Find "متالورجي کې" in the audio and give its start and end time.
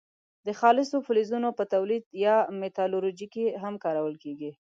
2.61-3.45